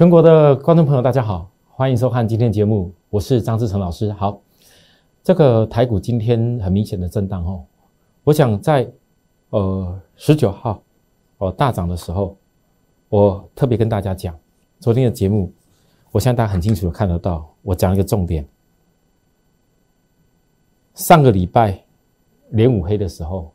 [0.00, 4.10] 全国的观众朋友，大家好，欢迎收看今天节目，我是张志成老师。
[4.14, 4.40] 好，
[5.22, 7.62] 这个台股今天很明显的震荡哦，
[8.24, 8.90] 我想在
[9.50, 10.82] 呃十九号
[11.36, 12.34] 哦大涨的时候，
[13.10, 14.34] 我特别跟大家讲，
[14.78, 15.52] 昨天的节目，
[16.12, 18.48] 我相信大家很清楚的看得到，我讲一个重点，
[20.94, 21.78] 上个礼拜
[22.48, 23.52] 连五黑的时候，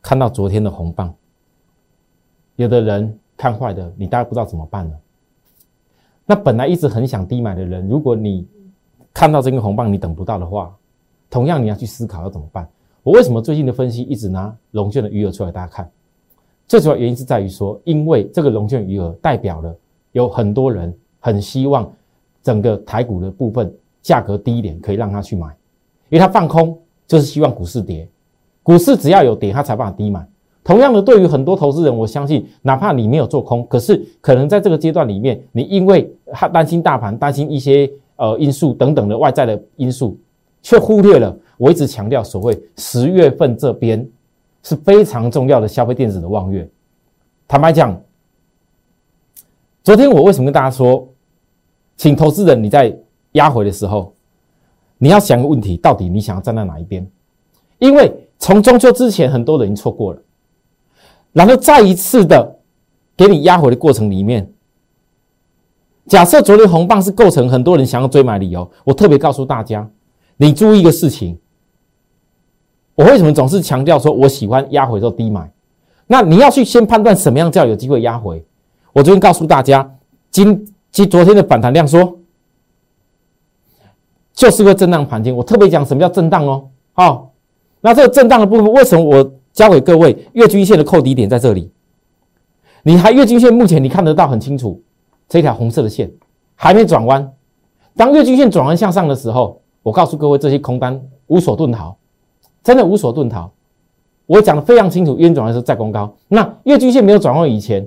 [0.00, 1.12] 看到昨天的红棒，
[2.54, 4.96] 有的人看坏的，你大概不知道怎么办了。
[6.24, 8.46] 那本来一直很想低买的人，如果你
[9.12, 10.74] 看到这根红棒你等不到的话，
[11.28, 12.68] 同样你要去思考要怎么办。
[13.02, 15.90] 我为什么最近的分析一直拿龙券的余额出来大家看？
[16.68, 19.76] 最主要原因是在于说，因为这个龙券余额代表了
[20.12, 21.92] 有很多人很希望
[22.42, 25.48] 整个台股的部分价格低一点，可以让他去买，
[26.08, 28.08] 因为他放空就是希望股市跌，
[28.62, 30.26] 股市只要有跌，他才办法低买。
[30.64, 40.16] 同样的，对于很多投资人，我相信，哪怕你没有做空，可是可能在这个阶段里面，你因为他担心大盘、担心一些呃因素等等的外在的因素，
[40.62, 44.08] 却忽略了我一直强调所谓十月份这边
[44.62, 46.68] 是非常重要的消费电子的望月。
[47.48, 48.00] 坦白讲，
[49.82, 51.08] 昨天我为什么跟大家说，
[51.96, 52.96] 请投资人你在
[53.32, 54.14] 压回的时候，
[54.96, 57.04] 你要想个问题，到底你想要站在哪一边？
[57.80, 60.22] 因为从中秋之前，很多人已经错过了。
[61.32, 62.58] 然后再一次的
[63.16, 64.52] 给你压回的过程里面，
[66.06, 69.88] 假设昨天红棒是构成很多人想要追买理由，我特别告诉大家，
[70.36, 71.38] 你注意一个事情，
[72.94, 75.50] 我为什么总是强调说我喜欢压回做低买？
[76.06, 78.44] 那你要去先判断什么样叫有机会压回。
[78.92, 79.90] 我昨天告诉大家，
[80.30, 82.18] 今今昨天的反弹量说，
[84.34, 85.34] 就是个震荡盘间。
[85.34, 87.32] 我特别讲什么叫震荡哦，好，
[87.80, 89.32] 那这个震荡的部分为什么我？
[89.52, 91.70] 交给各位，月均线的扣底点在这里。
[92.82, 94.82] 你还月均线目前你看得到很清楚，
[95.28, 96.10] 这条红色的线
[96.54, 97.32] 还没转弯。
[97.96, 101.96] 当月均线转弯向上的时候，我告诉各位，这些空单无所遁逃，
[102.62, 103.52] 真的无所遁逃。
[104.26, 106.14] 我讲的非常清楚，月转弯是再攻高。
[106.28, 107.86] 那月均线没有转弯以前，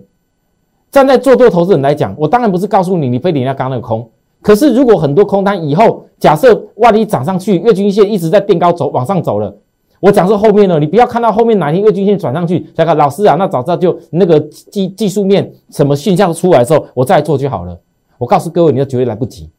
[0.91, 4.07] 站在做多投资人来讲，我当然不是告诉你你非得要刚那个空。
[4.41, 9.57] 可是如果很多空单以后，假设万一涨上去，月均线一直在垫高走往上走了。
[9.99, 17.79] 我讲是后面呢，你不要看到后面哪天月均线转上去，再看老师啊，那早知道就那个技技术面什么现象出来的时候，我再做就好了。
[18.17, 19.49] 我告诉各位，你要绝对来不及。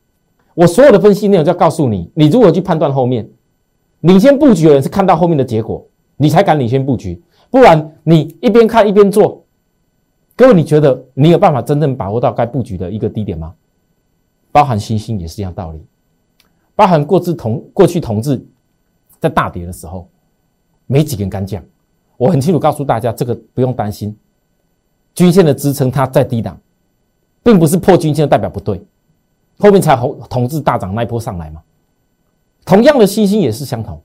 [0.54, 3.28] 我所有的分析内容就要告诉你，你如何去判断后面。
[4.00, 5.84] 领先布局的人是看到后面的结果，
[6.16, 7.20] 你才敢领先布局，
[7.50, 9.42] 不然你一边看一边做。
[10.36, 13.53] 各位，你觉得你有办法真正把握到该布局的一个低点吗？
[14.53, 15.80] 包含星星也是一样道理，
[16.74, 18.42] 包含过去同过去同志
[19.18, 20.08] 在大跌的时候。
[20.86, 21.62] 没几个人敢讲，
[22.16, 24.16] 我很清楚告诉大家，这个不用担心。
[25.14, 26.58] 均线的支撑它在低档，
[27.42, 28.84] 并不是破均线的代表不对，
[29.58, 31.62] 后面才红同志大涨那一波上来嘛。
[32.64, 34.00] 同样的信心也是相同。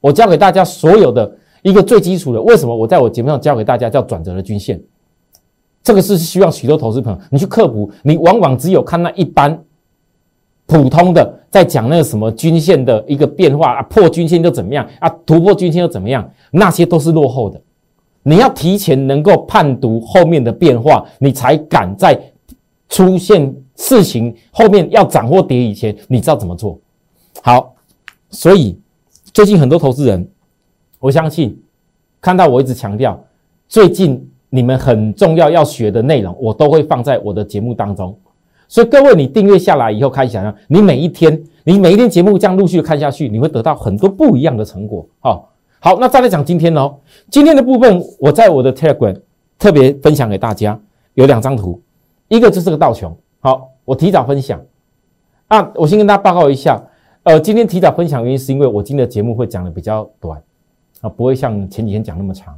[0.00, 4.80] 我教给大家所有的一个最基础的，为什么我在我节目上教给大家叫转折的均线？
[5.82, 9.64] 这个是希望许多投资朋友你去克服，你往往只有看那一般。
[10.68, 16.30] 普通的在讲那个什么均线的一个变化啊，破均线就怎么样啊，突破均线又怎么样？
[16.50, 17.58] 那些都是落后的。
[18.22, 22.20] 你要提前能够判读后面的变化，你才敢在
[22.90, 26.78] 出现事情后面要涨或跌以前，你知道怎么做。
[27.40, 27.74] 好，
[28.28, 28.78] 所以
[29.32, 30.28] 最近很多投资人，
[30.98, 31.58] 我相信
[32.20, 33.18] 看到我一直强调，
[33.68, 38.14] 最近你们很重要要学的内容，我都会放在我的节目当中。
[38.68, 45.08] 所以各位，你订阅下来以后，开始想象，你每一天，你每一天节目这样陆续看下去，你会得到很多不一样的成果。
[45.20, 46.94] 好，好，那再来讲今天哦，
[47.30, 49.18] 今天的部分，我在我的 Telegram
[49.58, 50.78] 特别分享给大家，
[51.14, 51.80] 有两张图，
[52.28, 53.16] 一个就是个道琼。
[53.40, 54.60] 好，我提早分享。
[55.46, 56.78] 啊，我先跟大家报告一下，
[57.22, 60.38] 呃，今天提早分享原因是因为我今天的节目会讲的比较短，
[61.00, 62.54] 啊，不会像前几天讲那么长。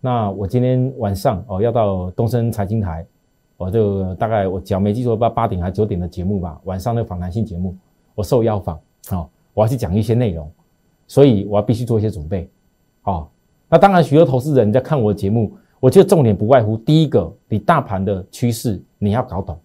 [0.00, 3.04] 那我今天晚上哦要到东森财经台。
[3.56, 7.74] 我就大概我讲没记错，八八点还九点的节目吧，晚上那个访谈性节目，
[8.14, 10.50] 我受邀访，好，我要去讲一些内容，
[11.06, 12.48] 所以我要必须做一些准备，
[13.00, 13.30] 好，
[13.68, 19.58] 那当然许多投资人在看我的节目，我觉得重点不外乎第一个，你大盘的趋势你要搞懂，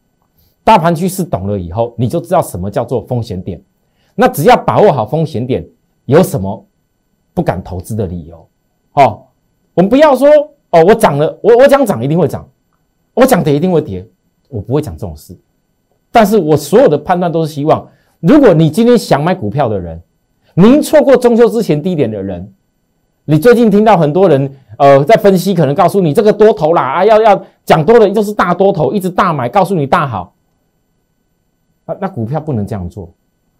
[0.63, 3.61] 大盘趋势懂了以后，你就知道什么叫做风险点，
[4.15, 5.67] 那只要把握好风险点，
[6.05, 6.65] 有什么
[7.33, 8.47] 不敢投资的理由？
[8.93, 9.21] 哦，
[9.73, 10.29] 我们不要说
[10.69, 12.47] 哦，我涨了，我我讲涨一定会涨。
[13.13, 14.05] 我讲跌一定会跌，
[14.49, 15.37] 我不会讲这种事。
[16.11, 17.87] 但是我所有的判断都是希望，
[18.19, 20.01] 如果你今天想买股票的人，
[20.53, 22.53] 您错过中秋之前低点的人，
[23.25, 30.33] 你最近听到很多人呃在分析，可能告诉你这个多头啦啊，要要讲多了就是大多头，一直大买，告诉你大好。
[31.85, 33.09] 那那股票不能这样做，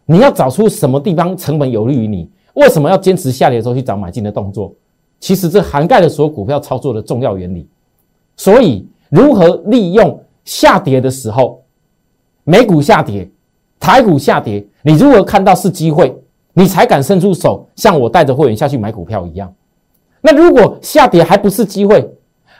[0.05, 4.73] 你要找出什么地方成本有利于你，为什么要坚持下跌的时候去找买进的动作？
[5.19, 7.67] 其实这涵盖了所有股票操作的重要原理。
[8.35, 11.61] 所以如何利用下跌的时候，
[12.45, 13.29] 美股下跌，
[13.77, 16.17] 台股下跌，你如何看到是机会，
[16.53, 19.53] 你才敢伸出手，像我带着会员下去买股票一样。
[20.21, 22.09] 那如果下跌还不是机会，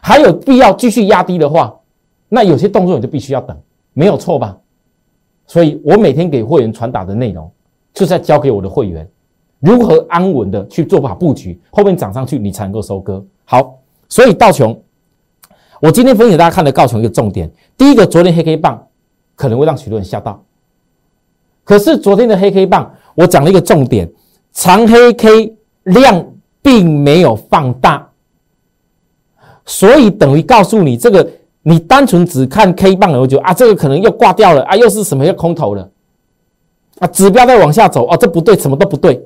[0.01, 1.73] 还有必要继续压低的话，
[2.27, 3.57] 那有些动作你就必须要等，
[3.93, 4.57] 没有错吧？
[5.47, 7.49] 所以我每天给会员传达的内容，
[7.93, 9.09] 就是在教给我的会员
[9.61, 13.23] 如何安稳的去做好布局，后面涨上去你才能够收割。
[13.45, 13.77] 好，
[14.09, 14.77] 所以道琼，
[15.81, 18.87] 我今天分享给大家看的道琼一个重点，第一个，昨天黑 K 棒
[19.35, 20.41] 可能会让许多人吓到，
[21.63, 24.09] 可是昨天的黑 K 棒，我讲了一个重点，
[24.53, 26.25] 长黑 K 量
[26.61, 28.07] 并没有放大，
[29.65, 31.29] 所以等于告诉你这个。
[31.63, 35.87] 你单纯只看 K 棒，我就啊，这个可能又挂掉了啊，又是什么又空头了
[36.97, 37.05] 啊？
[37.09, 39.23] 指标在往下走哦，这不对，什么都不对。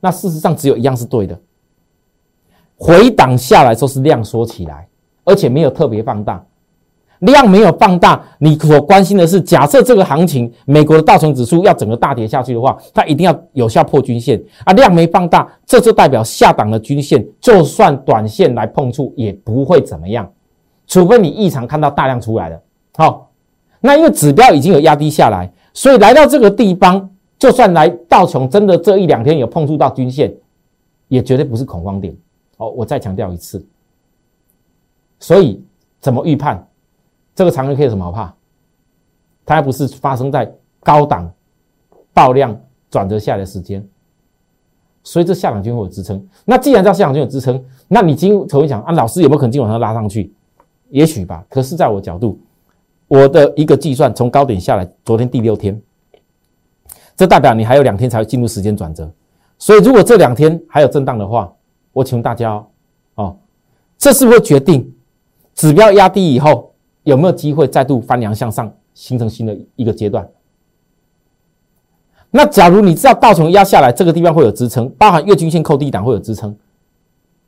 [0.00, 1.38] 那事实上只有一样是对的，
[2.78, 4.88] 回档下来说是量缩起来，
[5.24, 6.44] 而且没有特别放大，
[7.20, 8.22] 量没有放大。
[8.38, 20.30] 你所关心的是，假设这个行情美国的道琼指数要整个大跌下去的话，它一定要有效破均线啊，量没放大，这就代表下档的均线，就算短线来碰触也不会怎么样。
[20.86, 22.60] 除非你异常看到大量出来了，
[22.96, 23.30] 好，
[23.80, 27.08] 那因为指标已经有压低下来，所以来到这个地方，
[27.38, 30.34] 就算来道琼真的这一两天有碰触到均线，
[31.06, 32.12] 也绝对不是恐慌点。
[32.56, 33.64] 哦，我再强调一次，
[35.20, 35.62] 所以
[36.00, 36.66] 怎么预判
[37.34, 38.34] 这个长黑 K 有什么好怕？
[39.46, 41.32] 它还不是发生在高档
[42.12, 42.58] 爆量
[42.90, 43.86] 转折下来的时间，
[45.02, 46.26] 所以这下档均会有支撑。
[46.44, 50.32] 那既然在下档均有支撑，那你今头一讲啊，老师有没有可能今晚上拉上去？
[50.88, 52.38] 也许吧，可是在我角度，
[53.08, 55.80] 我的一个计算，从高点下来，昨天第六天，
[57.16, 59.10] 这代表你还有两天才会进入时间转折，
[59.58, 61.52] 所以如果这两天还有震荡的话，
[61.92, 62.64] 我请大家
[63.14, 63.36] 哦，
[63.98, 64.92] 这是不是决定
[65.60, 66.72] 指标压低以后
[67.02, 70.26] 有没有机会再度翻扬向上，形成新的一个阶段？
[72.30, 76.56] 那假如你知道道琼压下来这个地方会有支撑，包含月均线扣低档会有支撑，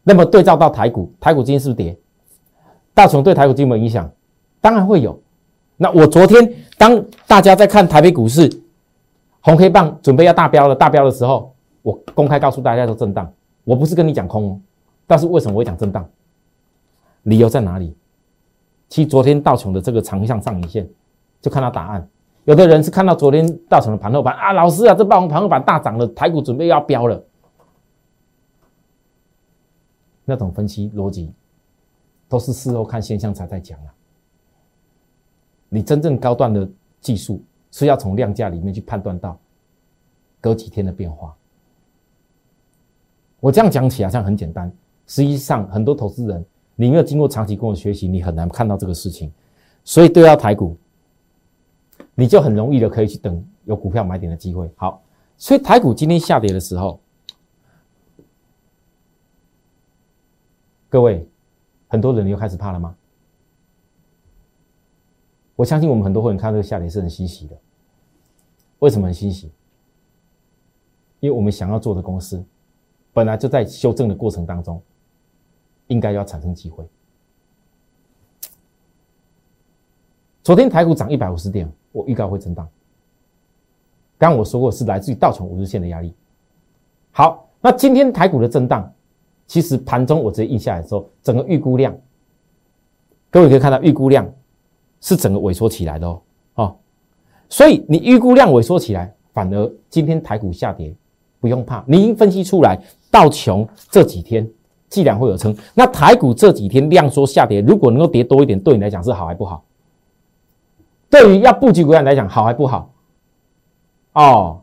[0.02, 1.96] 那么对照到台股，台股今天是不是跌？
[2.92, 4.12] 大熊对台股有没有影响？
[4.60, 5.18] 当然会有。
[5.78, 8.46] 那我昨天当大家在看台北股市
[9.40, 13.32] 红黑棒准备要大标了，大标的时候，我公开告诉大家说震荡。
[13.64, 14.60] 我不是跟你讲空哦，
[15.06, 16.06] 但是为什么我会讲震荡？
[17.22, 17.96] 理由在哪里？
[18.92, 20.86] 其实昨天道琼的这个长向上影线
[21.40, 22.06] 就看到答案。
[22.44, 27.24] 有的人是看到昨天道琼的盘后盘啊，老师啊，这霸王盘后盘大涨了，台股准备要飙了，
[30.26, 31.32] 那种分析逻辑。
[32.28, 33.94] 都是事后看现象才在讲啊。
[35.70, 36.68] 你真正高段的
[37.00, 39.38] 技术是要从量价里面去判断到
[40.38, 41.34] 隔几天的变化。
[43.40, 44.70] 我这样讲起来好像很简单，
[45.06, 46.44] 实际上很多投资人
[46.76, 49.32] 你没有经过长期跟我学习，你很难看到这个事情。
[49.84, 50.76] 所以对到台股，
[52.14, 54.70] 你就很容易的可以去等有股票买点的机会。
[54.76, 55.02] 好，
[55.36, 57.00] 所以台股今天下跌的时候，
[60.88, 61.28] 各位。
[61.88, 62.96] 很多人又开始怕了吗？
[65.54, 67.58] 我相信我们很多会员看这个下跌是很欣喜的。
[68.78, 69.52] 为什么很欣喜？
[71.20, 72.42] 因为我们想要做的公司，
[73.12, 74.82] 本来就在修正的过程当中，
[75.92, 76.84] 应该要产生机会。
[80.42, 82.66] 昨天台股涨一百五十点，我预告会震荡。
[84.18, 86.14] 刚刚我说过是来自于道琼五日线的压力。
[87.10, 88.92] 好，那今天台股的震荡。
[89.46, 91.94] 其实盘中我直接印下来的时候，整个预估量，
[93.28, 94.26] 各位可以看到预估量
[95.00, 96.22] 是整个萎缩起来的哦，
[96.54, 96.76] 哦，
[97.50, 100.94] 所以你预估量萎缩起来，反而今天台股下跌
[101.38, 102.80] 不用怕，你已经分析出来，
[103.10, 104.48] 道琼这几天
[104.92, 109.64] 既然会有撑，那台股这几天量缩下跌，如果能够跌多一点，对你来讲是好还不好？
[111.08, 112.90] 对于要布局股来讲，好还不好？
[114.12, 114.58] 哦。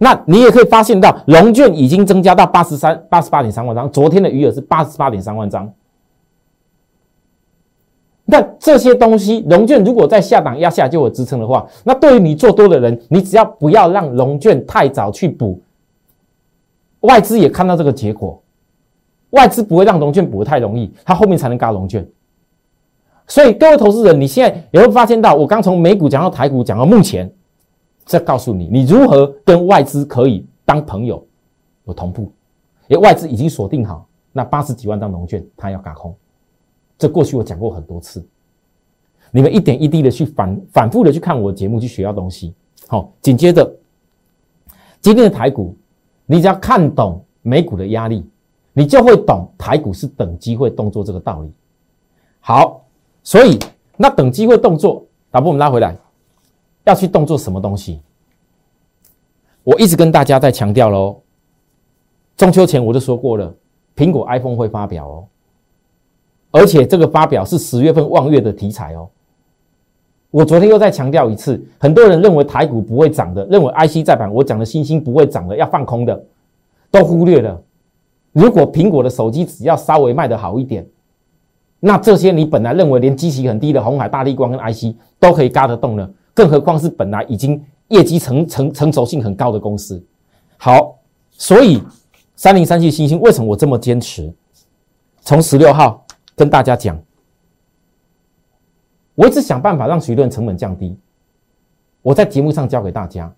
[0.00, 5.68] 那你也可以发现到，龙券已经增加到八十三、八十八点三万张，昨天的余额是八十八点三万张。
[8.24, 15.60] 那这些东西，龙券如果在下档压下就有支撑的话，那对于你做多的人，你只要不要让龙券太早去补，
[17.00, 18.40] 外资也看到这个结果，
[19.30, 22.08] 外资不会让龙券补的太容易，它后面才能嘎龙券。
[23.26, 27.30] 所以各位投资人，你现在也会发现到，我刚从美股讲到台股，讲到目前。
[28.06, 31.22] 这告诉你，你如何跟外资可以当朋友，
[31.84, 32.32] 有同步，
[32.86, 36.16] 因为外资已经锁定好那八十几万张龙券它要嘎空。
[36.96, 38.26] 这过去我讲过很多次，
[39.30, 42.54] 你们一点一滴的去反反复的去看我的节目，去学到东西。
[42.86, 43.70] 好，紧接着
[45.02, 45.76] 今天的台股，
[46.24, 48.26] 你只要看懂美股的压力，
[48.78, 51.52] 你就会懂台股是等机会动作这个道理。
[52.38, 52.84] 好，
[53.24, 53.58] 所以
[53.96, 55.96] 那等机会动作，打波我们拉回来，
[56.84, 58.00] 要去动作什么东西？
[59.64, 61.20] 我一直跟大家在强调喽，
[62.36, 63.52] 中秋前我就说过了，
[63.96, 65.26] 苹果 iPhone 会发表哦。
[66.52, 69.08] 而且这个发表是十月份望月的题材哦。
[70.30, 76.24] 我昨天又再强调一次，很多人认为台股不会涨的，认为 IC 在板我讲的星星不会涨的，要放空的，
[76.92, 77.60] 都忽略了。
[78.38, 80.86] 如果苹果的手机只要稍微卖得好一点，
[81.80, 90.00] 那这些你本来认为连基期很低的红海、大力光跟 IC 都可以嘎得动了，更何况是本来已经业绩成成成熟性很高的公司。
[90.56, 90.98] 好，
[91.32, 91.82] 所以
[92.36, 94.32] 三零三七星星为什么我这么坚持？
[95.22, 96.04] 从十六号。
[96.38, 96.96] 跟大家讲，
[99.16, 100.96] 我一直想办法让许多人成本降低。
[102.00, 103.34] 我在节目上教给大家。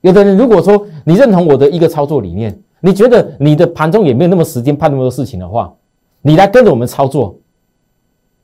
[0.00, 5.72] 有的人如果说你认同我的一个操作理念，你觉得你的盘中也没有那么时间判那么多事情的话，
[6.20, 7.34] 你来跟着我们操作。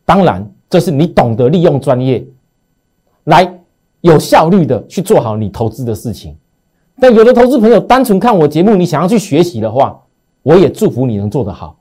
[0.06, 2.26] 当然，这是你懂得利用专业，
[3.24, 3.60] 来
[4.00, 6.34] 有效率的去做好你投资的事情。
[6.98, 10.00] 但有的投资朋友单纯看我节目，你想要去学习的话，
[10.42, 11.76] 我也祝福你能做得好。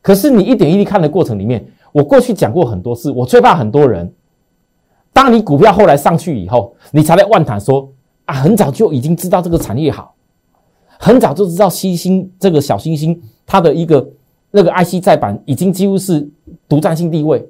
[0.00, 1.62] 可是你一点一滴看的过程里面，
[1.92, 4.10] 我过去讲过很多次，我最怕很多人，
[5.12, 7.92] 当你股票后来上去以后，你才来万谈说
[8.24, 10.14] 啊，很早就已经知道这个产业好，
[11.02, 14.06] 很早就知道星星这个小星星它的一个
[14.50, 16.28] 那个 IC 再版已经几乎是
[16.68, 17.48] 独占性地位。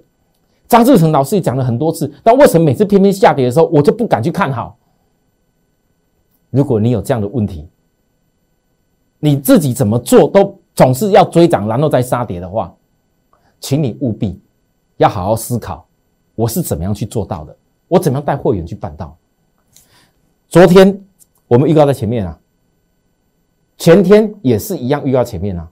[0.68, 4.78] 张志成老师也讲了很多次，但为什么每次偏偏下跌的时候，我就不敢去看好？
[6.50, 7.66] 如果你有这样的问题，
[9.18, 10.56] 你自己怎么做都。
[10.72, 12.74] 总是要追涨，然后再杀跌的话，
[13.58, 14.40] 请你务必
[14.96, 15.84] 要好好思考，
[16.34, 17.54] 我是怎么样去做到的？
[17.86, 19.14] 我怎么样带会员去办到？
[20.48, 20.98] 昨天
[21.48, 22.38] 我们预告在前面啊，
[23.80, 25.66] 前天也是一样预告前面啊，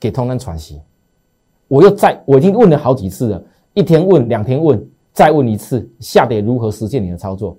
[0.00, 0.82] 给通单喘息。
[1.68, 3.44] 我又再我已经问了好几次了，
[3.74, 7.56] 一天问，两天问，再问一次，下跌如何实现你的操作？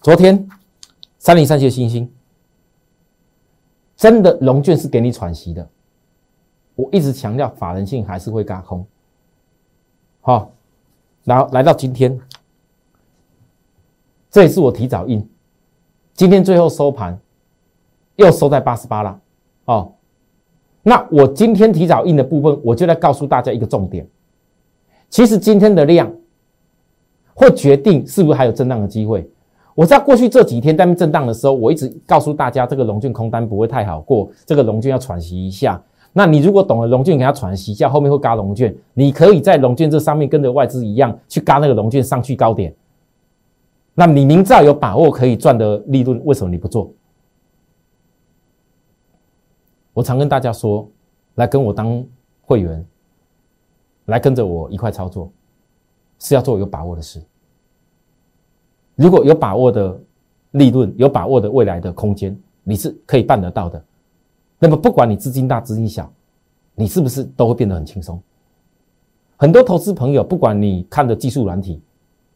[0.00, 0.48] 昨天
[1.18, 2.10] 三零三七的星星。
[3.96, 5.66] 真的龙卷是给你喘息的，
[6.74, 8.84] 我一直强调法人性还是会嘎空。
[10.22, 10.50] 好，
[11.22, 12.18] 然后来到今天，
[14.30, 15.26] 这也是我提早印，
[16.14, 17.18] 今天最后收盘
[18.16, 19.20] 又收在八十八了。
[19.64, 19.92] 哦，
[20.82, 24.06] 那我今天提早印的部分，我就来告诉大家一个重点。
[25.10, 26.12] 其实今天的量
[27.34, 29.28] 会决定是不是还有震荡的机会。
[29.74, 35.82] 我在过去这几天在震荡的时候，我一直告诉大家，这个龙卷空单不会太好过，这个龙卷要喘息一下。
[36.12, 42.72] 那你如果懂了龙卷，给它喘息一下，后面会嘎龙卷，你可以在龙卷这上面跟着外资一样去嘎那个龙卷上去高点。
[43.94, 46.92] 那你明知道有把握可以赚的利润，为什么你不做？
[49.92, 50.88] 我常跟大家说，
[51.36, 52.04] 来跟我当
[52.42, 52.84] 会员，
[54.06, 55.30] 来跟着我一块操作，
[56.18, 57.22] 是要做有把握的事。
[58.96, 59.96] 如果有把握的
[60.50, 63.82] 利润，有把握的未来的空间，你是可以办得到的。
[64.58, 66.12] 那么，不管你资金大资金小，
[66.74, 68.20] 你是不是都会变得很轻松？
[69.36, 71.80] 很多投资朋友，不管你看的技术软体，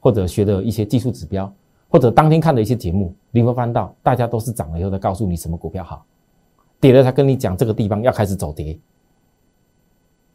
[0.09, 1.53] 或者学的一些技术指标，
[1.87, 6.03] 或者当天看的一些节目，你会翻到大家都是涨了以后再告诉你什么股票好，
[6.81, 8.79] 跌了才跟你讲这个地方要开始走跌。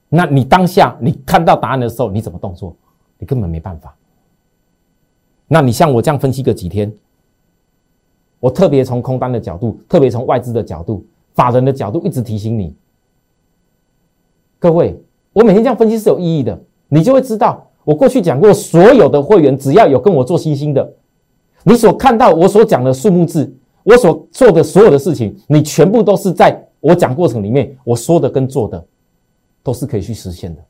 [0.09, 2.75] 那你当下你看到答案的时候，你怎么动作？
[3.17, 3.95] 你根本没办法。
[5.47, 6.93] 那你像我这样分析个几天，
[8.39, 11.03] 我特别从空单的角度，特别从外资的角度、
[11.33, 12.75] 法人的角度，一直提醒你，
[14.59, 20.93] 各位，我每天这样分析是有意义的，你就会知道，我过去讲过，所有的会员只要有跟我做星星的，
[21.63, 28.85] 你所看到我所讲的数目字，我所做的所有的事情，你全部都是在我讲过程里面我说的跟做的，
[29.61, 30.63] 都是可以去实现的。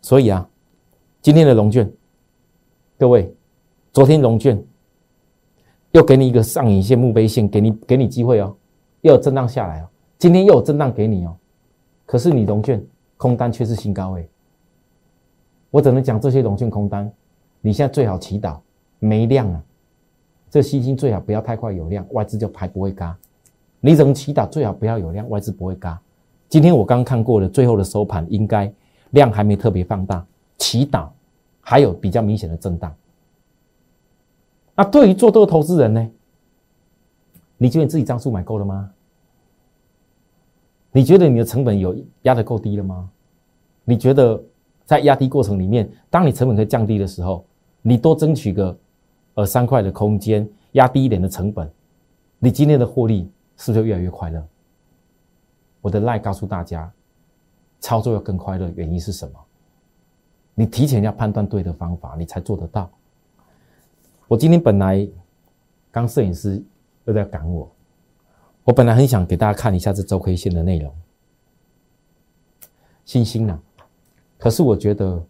[0.00, 0.48] 所以啊，
[1.20, 1.90] 今天的龙卷。
[2.98, 3.30] 各位，
[3.92, 4.62] 昨天龙卷
[5.92, 8.56] 又给你一个上影线、墓碑线，给你给你机会哦，
[9.02, 9.88] 又有震荡下来哦。
[10.18, 11.36] 今天又有震荡给你哦，
[12.06, 12.82] 可是你龙卷
[13.18, 14.26] 空单却是新高位。
[15.76, 17.12] 我只能讲这些融券空单，
[17.60, 18.58] 你现在最好祈祷
[18.98, 19.62] 没量啊，
[20.48, 23.14] 这星星最好不要太快有量，外资就还不会嘎。
[23.80, 26.00] 你怎么祈祷最好不要有量，外资不会嘎。
[26.48, 28.72] 今天我刚看过了，最后的收盘应该
[29.10, 30.24] 量还没特别放大，
[30.56, 31.10] 祈祷。
[31.60, 32.94] 还有比较明显的震荡。
[34.76, 36.10] 那对于做多的投资人呢？
[37.58, 38.90] 你觉得你自己张数买够了吗？
[40.90, 43.10] 你觉得你的成本有压得够低了吗？
[43.84, 44.40] 你觉得
[44.86, 47.44] 在压低过程里面，当你成本可以降低的时候，
[47.82, 48.78] 你多争取个
[49.34, 51.70] 呃三块的空间，压低一点的成本，
[52.38, 54.42] 你今天的获利是不是越来越快乐？
[55.80, 56.90] 我的赖告诉大家，
[57.80, 59.38] 操作要更快乐，原因是什么？
[60.54, 62.88] 你提前要判断对的方法，你才做得到。
[64.28, 65.06] 我今天本来
[65.90, 66.62] 刚摄影师
[67.04, 67.70] 又在赶我。
[68.64, 70.92] 我本来很想给大家看一下这周 K 线的内容，
[73.04, 73.60] 星星呢？
[74.38, 75.22] 可是我觉得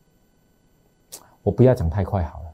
[1.43, 2.47] 我不要讲太快好了。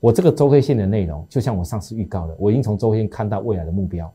[0.00, 4.12] 我这个周 K 线的内容，就像我上次预告的，我已经从周 K 线看到未来的目标，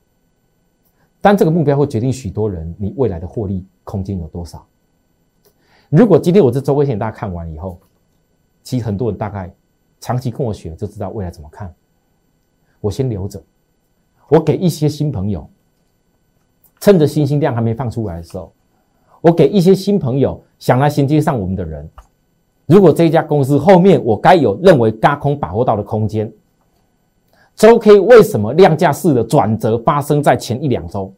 [1.20, 4.66] 但这个目标会决定许多人你未来的获利空间有多少。
[5.90, 7.80] 如果今天我这周 K 线大家看完以后，
[8.64, 9.54] 其实很多人大概
[10.00, 11.74] 长期跟我学就知道未来怎么看。
[12.80, 13.42] 我先留着。
[14.30, 15.48] 我给一些新朋友，
[16.80, 18.54] 趁着星星量还没放出来的时候，
[19.24, 21.90] 我给一些新朋友想来衔接上我们的人，
[22.66, 26.30] 如果这一家公司后面我该有认为高空把握到的空间，
[27.56, 31.14] 周 K 为什么量价式的转折发生在前一两周，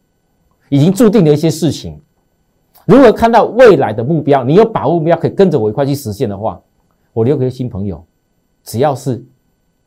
[0.68, 2.00] 已经注定了一些事情。
[2.84, 6.62] 如何看到未来的目标，你有把握目标可以跟着我一块去实现的话，
[7.12, 8.04] 我留给新朋友，
[8.62, 9.20] 只要是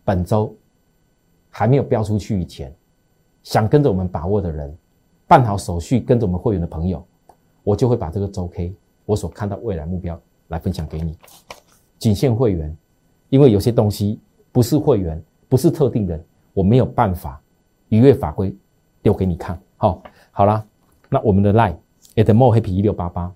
[0.04, 0.54] 本周
[1.50, 2.76] 还没有标出去以前。
[3.44, 4.78] 想跟着我们把握的人，
[5.26, 7.02] 办好手续跟着我们会员的朋友，
[7.64, 8.74] 我就会把这个周 K
[9.06, 11.18] 我所看到未来目标来分享给你。
[11.98, 12.76] 仅限会员，
[13.30, 14.20] 因为有些东西
[14.52, 16.20] 不是会员，不是特定的，
[16.54, 17.42] 我没有办法
[17.90, 18.56] 逾越法规
[19.02, 19.60] 丢给你看。
[19.78, 20.02] 好，
[20.32, 20.66] 好啦，
[21.10, 21.76] 那我们的 Line
[22.16, 23.32] at more happy 一六八八，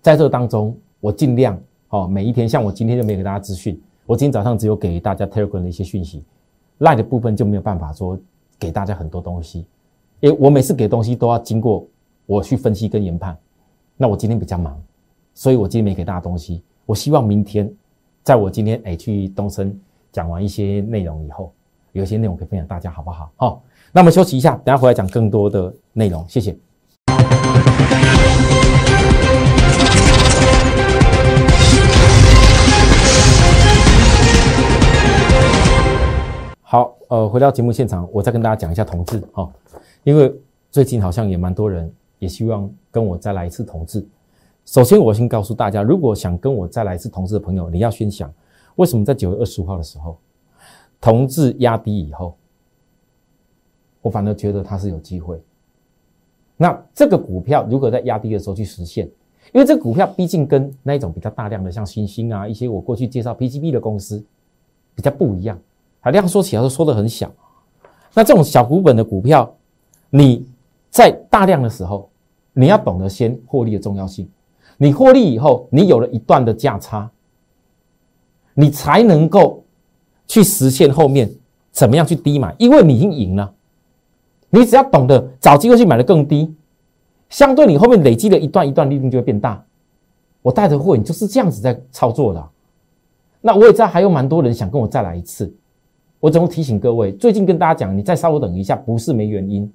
[0.00, 6.24] 在这当中，我尽量哦，每一天像我今天就没有给大家资讯，我今天早上只有给大家 Telegram 的一些讯息
[6.80, 8.18] ，Line 的部分就没有办法说。
[8.60, 9.64] 给大家很多东西，
[10.18, 11.86] 因为我每次给东西都要经过
[12.28, 13.34] 我去分析跟研判。
[13.96, 14.78] 那我今天比较忙，
[15.32, 16.62] 所以我今天没给大家东西。
[16.84, 17.72] 我希望明天，
[18.22, 19.74] 在我今天哎去东升
[20.12, 21.50] 讲完一些内容以后，
[21.92, 23.30] 有一些内容可以分享大家，好不好？
[23.36, 23.62] 好，
[23.92, 26.22] 那我们休息一下，等下回来讲更多的内容。
[26.28, 26.54] 谢谢。
[36.60, 36.94] 好。
[37.08, 39.50] 呃，回到节目现场，我再跟大家讲一下同志哈，
[40.04, 40.30] 因为
[40.70, 44.06] 最近好像也蛮多人也希望跟我再来一次同志。
[44.64, 48.32] 首先，我先告诉大家，如果想跟我再来一次同志的朋友，你要先想，
[48.76, 50.18] 为什么在九月二十五号的时候，
[51.00, 52.36] 同志压低以后，
[54.02, 55.40] 我反而觉得它是有机会。
[56.56, 59.06] 那这个股票如果在压低的时候去实现，
[59.52, 64.22] 因为这个股票毕竟跟那一种比较大量的像新兴啊一些我过去介绍 PGB 的公司
[64.94, 65.58] 比较不一样。
[66.00, 67.32] 啊，量说起来都说的很小，
[68.14, 69.54] 那这种小股本的股票，
[70.10, 70.47] 你
[70.90, 72.08] 在大量的时候，
[72.52, 74.28] 你要懂得先获利的重要性。
[74.76, 77.10] 你获利以后，你有了一段的价差，
[78.54, 79.64] 你才能够
[80.26, 81.30] 去实现后面
[81.72, 83.52] 怎么样去低买，因为你已经赢了。
[84.50, 86.54] 你只要懂得找机会去买的更低，
[87.28, 89.62] 相对你后面累积的一段一段利润就会变大。
[90.40, 92.48] 我带的货，你就是这样子在操作的。
[93.40, 95.52] 那我也知道还有蛮多人想跟我再来一次。
[96.20, 99.70] 我总提醒各位，最近跟大家讲，你再稍微等一下，不是没原因。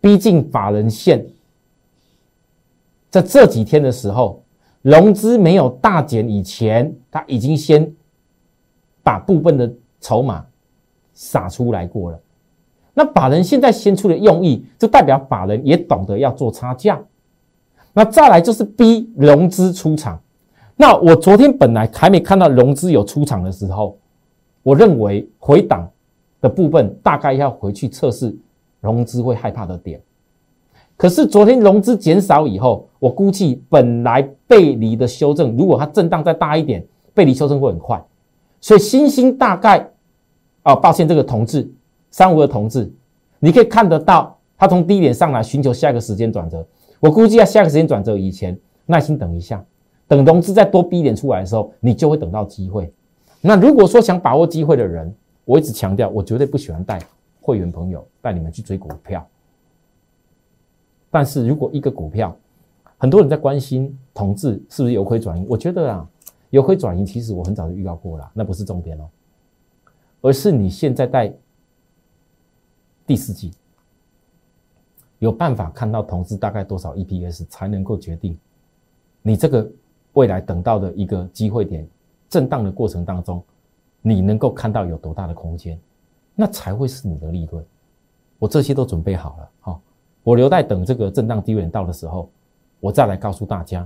[0.00, 1.26] 逼近法人线
[3.10, 4.42] 在这几天的时候，
[4.82, 7.92] 融资没有大减以前，他已经先
[9.02, 10.44] 把部分的筹码
[11.14, 12.20] 撒出来过了。
[12.94, 17.00] 那法人现在先出的用意，就代表法人也懂得要做差价。
[17.92, 20.20] 那再来就是逼融资出场。
[20.76, 23.98] 那我昨天本来还没看到融资有出场的时候。
[24.64, 25.88] 我认为回档
[26.42, 28.36] 的部分大概要回去测试
[28.80, 30.00] 融资会害怕的点，
[30.96, 38.02] 可是昨天融资减少以后，我估计本来背离的修正，如果它震荡再大一点，背离修正会很快，
[38.60, 39.90] 所以星星大概
[40.62, 41.68] 啊，抱歉，这个同志
[42.10, 42.92] 三五的同志，
[43.40, 46.66] 你可以看得到它从低点上来寻求下一个时间转折，
[47.00, 49.64] 我估计在下一个时间转折以前，耐心等一下，
[50.06, 52.92] 等融资再多逼点出来的时候，你就会等到机会。
[53.40, 55.14] 那如果说想把握机会的人，
[55.44, 56.98] 我一直强调，我绝对不喜欢带
[57.48, 59.26] 会员朋友带你们去追股票。
[61.08, 62.36] 但是如果一个股票，
[62.98, 66.06] 很多人在关心同志是不是由亏转盈，我觉得啊，
[66.50, 69.08] 由亏转盈其实我很早就预告过了，那不是重点哦，
[70.20, 71.34] 而是你现在在
[73.06, 73.54] 第四季
[75.18, 78.38] 有办法看到同志大概多少 EPS 才能够决定
[79.22, 79.66] 你这个
[80.12, 81.88] 未来等到的一个机会点。
[82.28, 83.42] 震荡的过程当中，
[84.02, 85.80] 你能够看到有多大的空间，
[86.40, 87.64] 那才会是你的利润。
[88.38, 89.80] 我这些都准备好了，好，
[90.22, 92.30] 我留待等这个震荡低点到的时候，
[92.78, 93.84] 我再来告诉大家。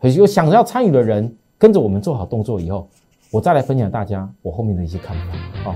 [0.00, 2.88] 有想要参与的人，跟着我们做好动作以后，
[3.32, 5.32] 我再来分享大家我后面的一些看法。
[5.64, 5.74] 好，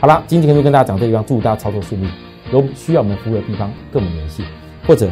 [0.00, 2.08] 好了，今天就跟大家讲这地方，祝大家操作顺利。
[2.50, 4.44] 有需要我们服务的地方，跟我们联系，
[4.86, 5.10] 或者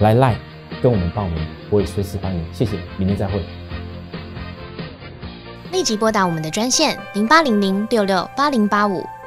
[0.00, 0.34] 来赖
[0.82, 2.54] 跟我们报名，我也随时欢迎。
[2.54, 3.42] 谢谢，明天再会。
[5.72, 9.04] 立即拨打我们的专线零八零零六六八零八五